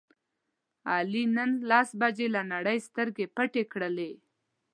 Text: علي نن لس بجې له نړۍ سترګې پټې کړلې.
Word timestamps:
علي 0.93 1.23
نن 1.35 1.51
لس 1.69 1.89
بجې 2.01 2.27
له 2.35 2.41
نړۍ 2.53 2.77
سترګې 2.87 3.25
پټې 3.35 3.63
کړلې. 3.71 4.11